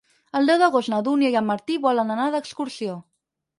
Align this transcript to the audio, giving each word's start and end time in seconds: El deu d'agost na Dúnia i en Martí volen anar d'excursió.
El 0.37 0.47
deu 0.51 0.57
d'agost 0.63 0.91
na 0.93 1.01
Dúnia 1.09 1.31
i 1.35 1.37
en 1.43 1.47
Martí 1.51 1.77
volen 1.85 2.17
anar 2.17 2.27
d'excursió. 2.39 2.99